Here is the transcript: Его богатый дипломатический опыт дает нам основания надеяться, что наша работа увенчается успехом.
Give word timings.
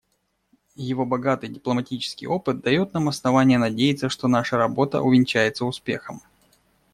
Его 0.89 1.05
богатый 1.05 1.47
дипломатический 1.47 2.25
опыт 2.25 2.61
дает 2.61 2.91
нам 2.95 3.07
основания 3.07 3.59
надеяться, 3.59 4.09
что 4.09 4.27
наша 4.27 4.57
работа 4.57 4.99
увенчается 5.03 5.63
успехом. 5.63 6.23